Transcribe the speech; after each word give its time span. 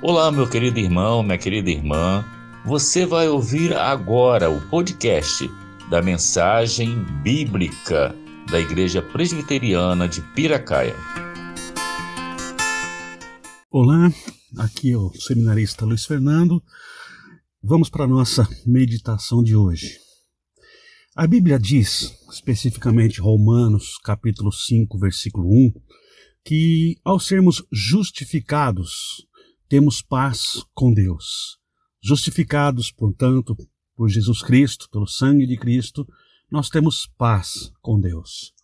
Olá, 0.00 0.30
meu 0.30 0.48
querido 0.48 0.78
irmão, 0.78 1.24
minha 1.24 1.36
querida 1.36 1.68
irmã. 1.70 2.24
Você 2.64 3.04
vai 3.04 3.28
ouvir 3.28 3.74
agora 3.74 4.48
o 4.48 4.64
podcast 4.68 5.50
da 5.90 6.00
mensagem 6.00 7.02
bíblica 7.20 8.14
da 8.48 8.60
Igreja 8.60 9.02
Presbiteriana 9.02 10.06
de 10.08 10.22
Piracaia. 10.36 10.94
Olá, 13.68 14.08
aqui 14.58 14.92
é 14.92 14.96
o 14.96 15.12
seminarista 15.14 15.84
Luiz 15.84 16.06
Fernando. 16.06 16.62
Vamos 17.60 17.90
para 17.90 18.04
a 18.04 18.08
nossa 18.08 18.48
meditação 18.64 19.42
de 19.42 19.56
hoje. 19.56 19.98
A 21.16 21.26
Bíblia 21.26 21.58
diz, 21.58 22.16
especificamente 22.32 23.20
Romanos, 23.20 23.98
capítulo 24.04 24.52
5, 24.52 24.96
versículo 24.96 25.48
1, 25.48 25.72
que 26.44 26.96
ao 27.04 27.18
sermos 27.18 27.64
justificados, 27.72 29.26
temos 29.68 30.00
paz 30.00 30.64
com 30.74 30.92
Deus. 30.92 31.58
Justificados, 32.02 32.90
portanto, 32.90 33.56
por 33.94 34.08
Jesus 34.08 34.42
Cristo, 34.42 34.88
pelo 34.90 35.06
sangue 35.06 35.46
de 35.46 35.56
Cristo, 35.56 36.06
nós 36.50 36.70
temos 36.70 37.06
paz 37.18 37.70
com 37.82 38.00
Deus. 38.00 38.54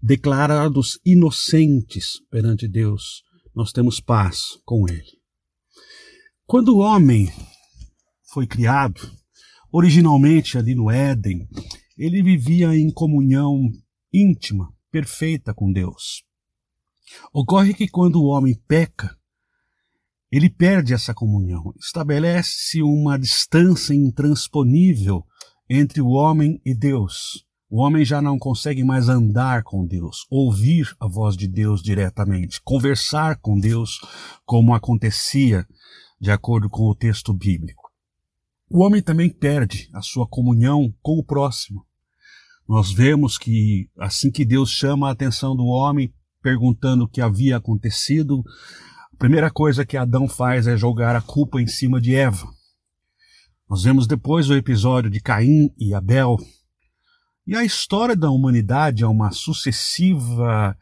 Declarados 0.00 0.98
inocentes 1.04 2.20
perante 2.30 2.66
Deus, 2.66 3.22
nós 3.54 3.72
temos 3.72 4.00
paz 4.00 4.58
com 4.64 4.88
Ele. 4.88 5.20
Quando 6.46 6.76
o 6.76 6.78
homem 6.78 7.28
foi 8.32 8.46
criado, 8.46 9.00
originalmente 9.72 10.56
ali 10.56 10.74
no 10.74 10.90
Éden, 10.90 11.48
ele 11.98 12.22
vivia 12.22 12.76
em 12.76 12.90
comunhão 12.90 13.70
íntima, 14.12 14.72
perfeita 14.90 15.52
com 15.52 15.72
Deus. 15.72 16.24
Ocorre 17.32 17.74
que 17.74 17.88
quando 17.88 18.22
o 18.22 18.26
homem 18.26 18.54
peca, 18.66 19.15
ele 20.30 20.50
perde 20.50 20.92
essa 20.92 21.14
comunhão. 21.14 21.72
Estabelece-se 21.78 22.82
uma 22.82 23.18
distância 23.18 23.94
intransponível 23.94 25.24
entre 25.68 26.00
o 26.00 26.08
homem 26.08 26.60
e 26.64 26.74
Deus. 26.74 27.44
O 27.68 27.82
homem 27.82 28.04
já 28.04 28.22
não 28.22 28.38
consegue 28.38 28.84
mais 28.84 29.08
andar 29.08 29.64
com 29.64 29.84
Deus, 29.84 30.24
ouvir 30.30 30.94
a 31.00 31.08
voz 31.08 31.36
de 31.36 31.48
Deus 31.48 31.82
diretamente, 31.82 32.60
conversar 32.62 33.38
com 33.40 33.58
Deus 33.58 33.98
como 34.44 34.72
acontecia 34.72 35.66
de 36.20 36.30
acordo 36.30 36.70
com 36.70 36.84
o 36.84 36.94
texto 36.94 37.32
bíblico. 37.32 37.90
O 38.70 38.84
homem 38.84 39.02
também 39.02 39.28
perde 39.28 39.88
a 39.92 40.00
sua 40.00 40.26
comunhão 40.26 40.94
com 41.02 41.18
o 41.18 41.24
próximo. 41.24 41.84
Nós 42.68 42.92
vemos 42.92 43.36
que 43.36 43.88
assim 43.98 44.30
que 44.30 44.44
Deus 44.44 44.70
chama 44.70 45.08
a 45.08 45.12
atenção 45.12 45.54
do 45.54 45.64
homem 45.64 46.12
perguntando 46.42 47.04
o 47.04 47.08
que 47.08 47.20
havia 47.20 47.56
acontecido, 47.56 48.44
a 49.16 49.18
primeira 49.18 49.50
coisa 49.50 49.86
que 49.86 49.96
Adão 49.96 50.28
faz 50.28 50.66
é 50.66 50.76
jogar 50.76 51.16
a 51.16 51.22
culpa 51.22 51.58
em 51.58 51.66
cima 51.66 51.98
de 51.98 52.14
Eva. 52.14 52.46
Nós 53.66 53.82
vemos 53.82 54.06
depois 54.06 54.50
o 54.50 54.54
episódio 54.54 55.10
de 55.10 55.20
Caim 55.20 55.70
e 55.78 55.94
Abel. 55.94 56.36
E 57.46 57.56
a 57.56 57.64
história 57.64 58.14
da 58.14 58.30
humanidade 58.30 59.04
é 59.04 59.06
uma 59.06 59.30
sucessiva 59.30 60.76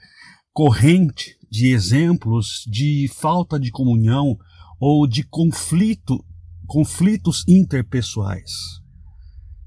corrente 0.52 1.36
de 1.48 1.68
exemplos 1.72 2.64
de 2.66 3.08
falta 3.14 3.58
de 3.58 3.70
comunhão 3.70 4.36
ou 4.80 5.06
de 5.06 5.22
conflito, 5.22 6.24
conflitos 6.66 7.44
interpessoais. 7.46 8.50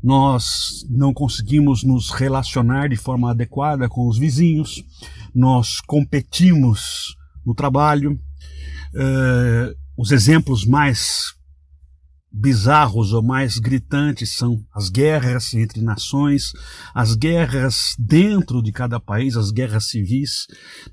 Nós 0.03 0.85
não 0.89 1.13
conseguimos 1.13 1.85
nos 1.85 2.09
relacionar 2.09 2.89
de 2.89 2.97
forma 2.97 3.31
adequada 3.31 3.87
com 3.87 4.09
os 4.09 4.17
vizinhos, 4.17 4.83
nós 5.33 5.79
competimos 5.79 7.15
no 7.45 7.55
trabalho. 7.55 8.19
Uh, 8.93 9.75
os 9.97 10.11
exemplos 10.11 10.65
mais 10.65 11.35
bizarros 12.31 13.13
ou 13.13 13.23
mais 13.23 13.57
gritantes 13.57 14.35
são 14.35 14.63
as 14.73 14.89
guerras 14.89 15.53
entre 15.53 15.81
nações, 15.81 16.51
as 16.93 17.15
guerras 17.15 17.95
dentro 17.97 18.61
de 18.61 18.71
cada 18.71 18.99
país, 18.99 19.35
as 19.35 19.49
guerras 19.49 19.85
civis. 19.85 20.45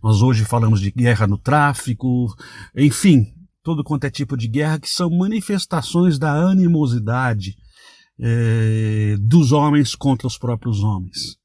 Nós 0.03 0.23
hoje 0.23 0.45
falamos 0.45 0.81
de 0.81 0.91
guerra 0.91 1.27
no 1.27 1.37
tráfico, 1.37 2.35
enfim, 2.75 3.27
todo 3.63 3.85
quanto 3.85 4.05
é 4.05 4.11
tipo 4.11 4.37
de 4.37 4.49
guerra 4.49 4.79
que 4.79 4.89
são 4.89 5.11
manifestações 5.11 6.19
da 6.19 6.33
animosidade 6.33 7.57
eh, 8.19 9.17
dos 9.21 9.53
homens 9.53 9.95
contra 9.95 10.27
os 10.27 10.39
próprios 10.39 10.81
homens. 10.83 11.37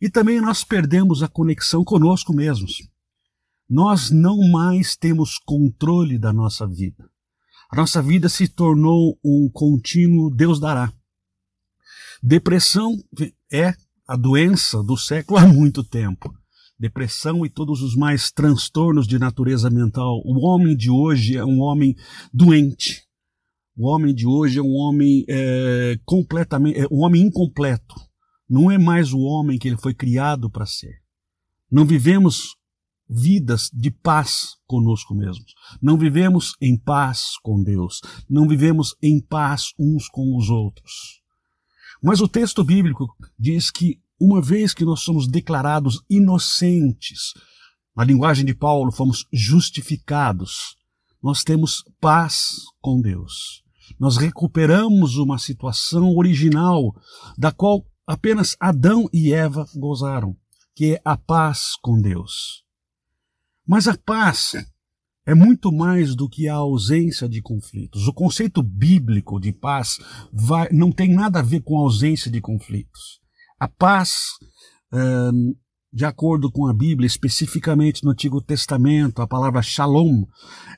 E 0.00 0.10
também 0.10 0.40
nós 0.40 0.64
perdemos 0.64 1.22
a 1.22 1.28
conexão 1.28 1.84
conosco 1.84 2.32
mesmos. 2.32 2.88
Nós 3.68 4.10
não 4.10 4.38
mais 4.50 4.96
temos 4.96 5.38
controle 5.38 6.18
da 6.18 6.32
nossa 6.32 6.66
vida. 6.66 7.08
A 7.70 7.76
nossa 7.76 8.00
vida 8.00 8.28
se 8.28 8.46
tornou 8.46 9.18
um 9.24 9.50
contínuo 9.52 10.34
Deus 10.34 10.60
dará. 10.60 10.92
Depressão 12.22 12.96
é 13.52 13.74
a 14.06 14.16
doença 14.16 14.82
do 14.82 14.96
século 14.96 15.38
há 15.40 15.46
muito 15.46 15.82
tempo. 15.82 16.32
Depressão 16.78 17.44
e 17.44 17.50
todos 17.50 17.82
os 17.82 17.96
mais 17.96 18.30
transtornos 18.30 19.06
de 19.06 19.18
natureza 19.18 19.70
mental. 19.70 20.20
O 20.24 20.46
homem 20.46 20.76
de 20.76 20.90
hoje 20.90 21.36
é 21.36 21.44
um 21.44 21.60
homem 21.60 21.94
doente. 22.32 23.02
O 23.76 23.88
homem 23.88 24.14
de 24.14 24.26
hoje 24.26 24.58
é 24.58 24.62
um 24.62 24.74
homem 24.74 25.24
é, 25.28 25.98
completamente, 26.04 26.78
é 26.78 26.86
um 26.90 27.00
homem 27.00 27.22
incompleto 27.22 27.94
não 28.48 28.70
é 28.70 28.78
mais 28.78 29.12
o 29.12 29.18
homem 29.20 29.58
que 29.58 29.68
ele 29.68 29.76
foi 29.76 29.92
criado 29.92 30.48
para 30.48 30.66
ser. 30.66 31.02
Não 31.70 31.84
vivemos 31.84 32.55
vidas 33.08 33.70
de 33.72 33.90
paz 33.90 34.56
conosco 34.66 35.14
mesmos. 35.14 35.54
Não 35.80 35.96
vivemos 35.96 36.56
em 36.60 36.76
paz 36.76 37.38
com 37.42 37.62
Deus. 37.62 38.00
Não 38.28 38.48
vivemos 38.48 38.96
em 39.02 39.20
paz 39.20 39.72
uns 39.78 40.08
com 40.08 40.36
os 40.36 40.50
outros. 40.50 41.20
Mas 42.02 42.20
o 42.20 42.28
texto 42.28 42.62
bíblico 42.64 43.06
diz 43.38 43.70
que 43.70 44.00
uma 44.20 44.40
vez 44.40 44.72
que 44.74 44.84
nós 44.84 45.00
somos 45.00 45.28
declarados 45.28 46.02
inocentes, 46.08 47.34
na 47.94 48.04
linguagem 48.04 48.44
de 48.44 48.54
Paulo, 48.54 48.92
fomos 48.92 49.26
justificados, 49.32 50.76
nós 51.22 51.42
temos 51.42 51.84
paz 52.00 52.56
com 52.80 53.00
Deus. 53.00 53.62
Nós 53.98 54.16
recuperamos 54.16 55.16
uma 55.16 55.38
situação 55.38 56.14
original 56.16 56.94
da 57.38 57.52
qual 57.52 57.86
apenas 58.06 58.56
Adão 58.60 59.08
e 59.12 59.32
Eva 59.32 59.66
gozaram, 59.74 60.36
que 60.74 60.94
é 60.94 61.00
a 61.04 61.16
paz 61.16 61.76
com 61.80 62.00
Deus. 62.00 62.65
Mas 63.66 63.88
a 63.88 63.96
paz 63.96 64.52
é 65.26 65.34
muito 65.34 65.72
mais 65.72 66.14
do 66.14 66.28
que 66.28 66.48
a 66.48 66.54
ausência 66.54 67.28
de 67.28 67.42
conflitos. 67.42 68.06
O 68.06 68.12
conceito 68.12 68.62
bíblico 68.62 69.40
de 69.40 69.52
paz 69.52 69.98
vai, 70.32 70.68
não 70.70 70.92
tem 70.92 71.12
nada 71.12 71.40
a 71.40 71.42
ver 71.42 71.62
com 71.62 71.76
a 71.76 71.82
ausência 71.82 72.30
de 72.30 72.40
conflitos. 72.40 73.20
A 73.58 73.66
paz, 73.66 74.34
de 75.92 76.04
acordo 76.04 76.50
com 76.52 76.66
a 76.68 76.72
Bíblia, 76.72 77.08
especificamente 77.08 78.04
no 78.04 78.12
Antigo 78.12 78.40
Testamento, 78.40 79.20
a 79.20 79.26
palavra 79.26 79.62
shalom, 79.62 80.24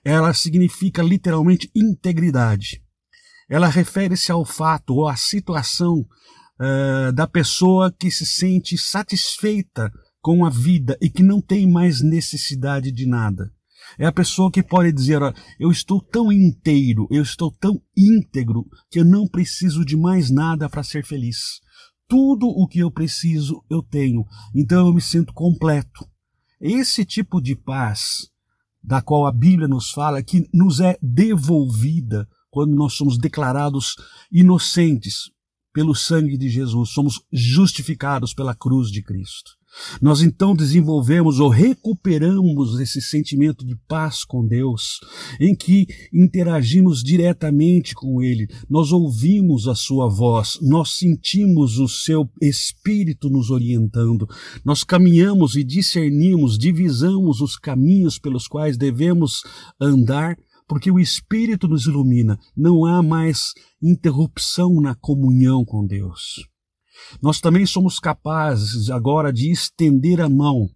ela 0.02 0.32
significa 0.32 1.02
literalmente 1.02 1.70
integridade. 1.76 2.82
Ela 3.50 3.68
refere-se 3.68 4.32
ao 4.32 4.46
fato 4.46 4.94
ou 4.94 5.08
à 5.08 5.16
situação 5.16 6.06
da 7.14 7.26
pessoa 7.26 7.92
que 7.92 8.10
se 8.10 8.24
sente 8.24 8.78
satisfeita 8.78 9.92
com 10.20 10.44
a 10.44 10.50
vida 10.50 10.96
e 11.00 11.08
que 11.08 11.22
não 11.22 11.40
tem 11.40 11.70
mais 11.70 12.02
necessidade 12.02 12.90
de 12.92 13.06
nada. 13.06 13.52
É 13.98 14.06
a 14.06 14.12
pessoa 14.12 14.50
que 14.50 14.62
pode 14.62 14.92
dizer: 14.92 15.22
ó, 15.22 15.32
Eu 15.58 15.70
estou 15.70 16.02
tão 16.02 16.32
inteiro, 16.32 17.06
eu 17.10 17.22
estou 17.22 17.50
tão 17.50 17.80
íntegro, 17.96 18.66
que 18.90 19.00
eu 19.00 19.04
não 19.04 19.26
preciso 19.26 19.84
de 19.84 19.96
mais 19.96 20.30
nada 20.30 20.68
para 20.68 20.82
ser 20.82 21.04
feliz. 21.04 21.60
Tudo 22.06 22.46
o 22.48 22.66
que 22.66 22.80
eu 22.80 22.90
preciso 22.90 23.62
eu 23.70 23.82
tenho, 23.82 24.24
então 24.54 24.86
eu 24.86 24.94
me 24.94 25.00
sinto 25.00 25.32
completo. 25.32 26.06
Esse 26.60 27.04
tipo 27.04 27.40
de 27.40 27.54
paz, 27.54 28.30
da 28.82 29.00
qual 29.00 29.26
a 29.26 29.32
Bíblia 29.32 29.68
nos 29.68 29.90
fala, 29.90 30.22
que 30.22 30.48
nos 30.52 30.80
é 30.80 30.98
devolvida 31.02 32.28
quando 32.50 32.74
nós 32.74 32.94
somos 32.94 33.18
declarados 33.18 33.94
inocentes, 34.32 35.30
pelo 35.78 35.94
sangue 35.94 36.36
de 36.36 36.48
Jesus, 36.48 36.90
somos 36.90 37.22
justificados 37.32 38.34
pela 38.34 38.52
cruz 38.52 38.90
de 38.90 39.00
Cristo. 39.00 39.52
Nós 40.02 40.22
então 40.22 40.56
desenvolvemos 40.56 41.38
ou 41.38 41.48
recuperamos 41.48 42.80
esse 42.80 43.00
sentimento 43.00 43.64
de 43.64 43.76
paz 43.86 44.24
com 44.24 44.44
Deus, 44.44 44.98
em 45.38 45.54
que 45.54 45.86
interagimos 46.12 47.00
diretamente 47.00 47.94
com 47.94 48.20
Ele, 48.20 48.48
nós 48.68 48.90
ouvimos 48.90 49.68
a 49.68 49.74
Sua 49.76 50.08
voz, 50.08 50.58
nós 50.60 50.98
sentimos 50.98 51.78
o 51.78 51.86
Seu 51.86 52.28
Espírito 52.42 53.30
nos 53.30 53.50
orientando, 53.50 54.26
nós 54.64 54.82
caminhamos 54.82 55.54
e 55.54 55.62
discernimos, 55.62 56.58
divisamos 56.58 57.40
os 57.40 57.56
caminhos 57.56 58.18
pelos 58.18 58.48
quais 58.48 58.76
devemos 58.76 59.42
andar 59.80 60.36
porque 60.68 60.90
o 60.90 61.00
Espírito 61.00 61.66
nos 61.66 61.86
ilumina, 61.86 62.38
não 62.54 62.84
há 62.84 63.02
mais 63.02 63.54
interrupção 63.82 64.80
na 64.80 64.94
comunhão 64.94 65.64
com 65.64 65.86
Deus. 65.86 66.46
Nós 67.22 67.40
também 67.40 67.64
somos 67.64 67.98
capazes 67.98 68.90
agora 68.90 69.32
de 69.32 69.50
estender 69.50 70.20
a 70.20 70.28
mão 70.28 70.68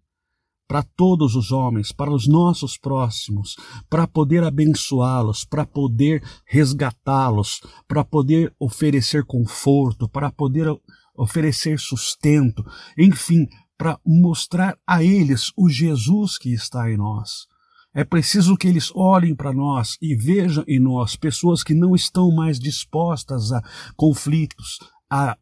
para 0.66 0.82
todos 0.82 1.36
os 1.36 1.52
homens, 1.52 1.92
para 1.92 2.10
os 2.10 2.26
nossos 2.26 2.78
próximos, 2.78 3.56
para 3.90 4.06
poder 4.06 4.42
abençoá-los, 4.42 5.44
para 5.44 5.66
poder 5.66 6.22
resgatá-los, 6.46 7.60
para 7.86 8.02
poder 8.02 8.54
oferecer 8.58 9.26
conforto, 9.26 10.08
para 10.08 10.32
poder 10.32 10.68
oferecer 11.14 11.78
sustento, 11.78 12.64
enfim, 12.96 13.46
para 13.76 14.00
mostrar 14.06 14.78
a 14.86 15.04
eles 15.04 15.52
o 15.58 15.68
Jesus 15.68 16.38
que 16.38 16.54
está 16.54 16.90
em 16.90 16.96
nós. 16.96 17.51
É 17.94 18.04
preciso 18.04 18.56
que 18.56 18.68
eles 18.68 18.90
olhem 18.94 19.34
para 19.34 19.52
nós 19.52 19.98
e 20.00 20.14
vejam 20.14 20.64
em 20.66 20.80
nós 20.80 21.14
pessoas 21.14 21.62
que 21.62 21.74
não 21.74 21.94
estão 21.94 22.30
mais 22.30 22.58
dispostas 22.58 23.52
a 23.52 23.62
conflitos, 23.96 24.78
a 25.10 25.36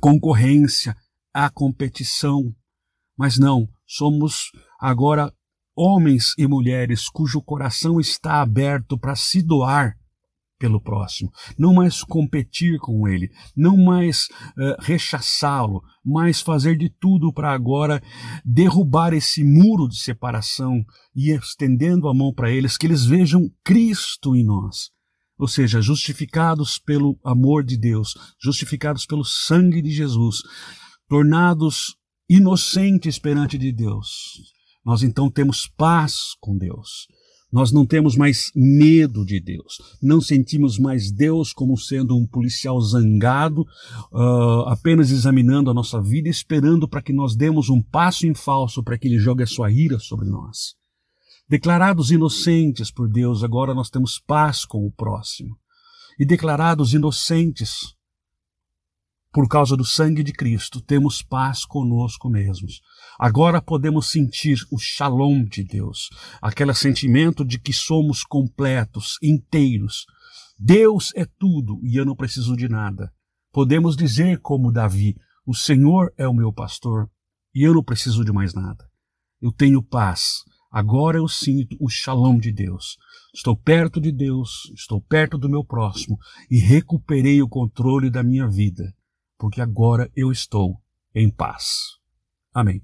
concorrência, 0.00 0.96
a 1.34 1.50
competição. 1.50 2.54
Mas 3.18 3.38
não, 3.38 3.68
somos 3.86 4.50
agora 4.80 5.30
homens 5.76 6.32
e 6.38 6.46
mulheres 6.46 7.08
cujo 7.08 7.42
coração 7.42 8.00
está 8.00 8.40
aberto 8.40 8.96
para 8.98 9.14
se 9.14 9.42
doar 9.42 9.97
pelo 10.58 10.80
próximo, 10.80 11.30
não 11.56 11.72
mais 11.72 12.02
competir 12.02 12.78
com 12.78 13.06
ele, 13.06 13.30
não 13.56 13.76
mais 13.76 14.26
uh, 14.26 14.80
rechaçá-lo, 14.80 15.82
mas 16.04 16.40
fazer 16.40 16.76
de 16.76 16.90
tudo 16.90 17.32
para 17.32 17.52
agora 17.52 18.02
derrubar 18.44 19.12
esse 19.12 19.44
muro 19.44 19.88
de 19.88 19.96
separação 19.96 20.84
e 21.14 21.30
estendendo 21.30 22.08
a 22.08 22.14
mão 22.14 22.32
para 22.34 22.50
eles, 22.50 22.76
que 22.76 22.86
eles 22.86 23.04
vejam 23.04 23.50
Cristo 23.64 24.34
em 24.34 24.44
nós. 24.44 24.90
Ou 25.38 25.46
seja, 25.46 25.80
justificados 25.80 26.78
pelo 26.78 27.16
amor 27.24 27.62
de 27.62 27.76
Deus, 27.76 28.14
justificados 28.42 29.06
pelo 29.06 29.24
sangue 29.24 29.80
de 29.80 29.90
Jesus, 29.90 30.38
tornados 31.08 31.96
inocentes 32.28 33.18
perante 33.18 33.56
de 33.56 33.72
Deus. 33.72 34.52
Nós 34.84 35.02
então 35.02 35.30
temos 35.30 35.66
paz 35.66 36.34
com 36.40 36.56
Deus. 36.56 37.06
Nós 37.50 37.72
não 37.72 37.86
temos 37.86 38.14
mais 38.14 38.52
medo 38.54 39.24
de 39.24 39.40
Deus, 39.40 39.78
não 40.02 40.20
sentimos 40.20 40.78
mais 40.78 41.10
Deus 41.10 41.52
como 41.52 41.78
sendo 41.78 42.14
um 42.16 42.26
policial 42.26 42.78
zangado, 42.80 43.62
uh, 44.12 44.68
apenas 44.68 45.10
examinando 45.10 45.70
a 45.70 45.74
nossa 45.74 46.00
vida, 46.00 46.28
esperando 46.28 46.86
para 46.86 47.00
que 47.00 47.12
nós 47.12 47.34
demos 47.34 47.70
um 47.70 47.82
passo 47.82 48.26
em 48.26 48.34
falso 48.34 48.82
para 48.82 48.98
que 48.98 49.08
Ele 49.08 49.18
jogue 49.18 49.42
a 49.42 49.46
sua 49.46 49.70
ira 49.70 49.98
sobre 49.98 50.28
nós. 50.28 50.74
Declarados 51.48 52.10
inocentes 52.10 52.90
por 52.90 53.08
Deus, 53.08 53.42
agora 53.42 53.74
nós 53.74 53.88
temos 53.88 54.18
paz 54.18 54.66
com 54.66 54.86
o 54.86 54.92
próximo. 54.92 55.56
E 56.20 56.26
declarados 56.26 56.92
inocentes 56.92 57.96
por 59.32 59.46
causa 59.46 59.76
do 59.76 59.84
sangue 59.84 60.22
de 60.22 60.32
Cristo, 60.32 60.80
temos 60.80 61.22
paz 61.22 61.64
conosco 61.64 62.30
mesmos. 62.30 62.80
Agora 63.18 63.60
podemos 63.60 64.10
sentir 64.10 64.58
o 64.72 64.78
shalom 64.78 65.44
de 65.44 65.62
Deus, 65.62 66.08
aquele 66.40 66.72
sentimento 66.72 67.44
de 67.44 67.58
que 67.58 67.72
somos 67.72 68.24
completos, 68.24 69.18
inteiros. 69.22 70.06
Deus 70.58 71.12
é 71.14 71.26
tudo 71.38 71.78
e 71.84 71.96
eu 71.96 72.06
não 72.06 72.16
preciso 72.16 72.56
de 72.56 72.68
nada. 72.68 73.12
Podemos 73.52 73.96
dizer, 73.96 74.40
como 74.40 74.72
Davi: 74.72 75.14
O 75.46 75.54
Senhor 75.54 76.12
é 76.16 76.26
o 76.26 76.34
meu 76.34 76.52
pastor 76.52 77.10
e 77.54 77.62
eu 77.66 77.74
não 77.74 77.84
preciso 77.84 78.24
de 78.24 78.32
mais 78.32 78.54
nada. 78.54 78.88
Eu 79.40 79.52
tenho 79.52 79.82
paz. 79.82 80.38
Agora 80.70 81.18
eu 81.18 81.28
sinto 81.28 81.76
o 81.80 81.88
shalom 81.88 82.38
de 82.38 82.52
Deus. 82.52 82.96
Estou 83.34 83.56
perto 83.56 84.00
de 84.00 84.12
Deus, 84.12 84.70
estou 84.74 85.00
perto 85.00 85.38
do 85.38 85.48
meu 85.48 85.64
próximo 85.64 86.18
e 86.50 86.58
recuperei 86.58 87.42
o 87.42 87.48
controle 87.48 88.10
da 88.10 88.22
minha 88.22 88.46
vida 88.48 88.94
porque 89.38 89.60
agora 89.60 90.10
eu 90.14 90.32
estou 90.32 90.82
em 91.14 91.30
paz. 91.30 91.98
Amém. 92.52 92.82